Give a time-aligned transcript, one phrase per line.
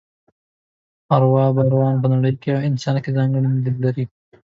[1.15, 4.05] اروا باوران په نړۍ او انسان کې ځانګړی لید لري.